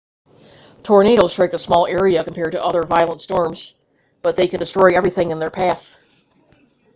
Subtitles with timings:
[0.81, 3.75] tornadoes strike a small area compared to other violent storms
[4.23, 6.09] but they can destroy everything in their path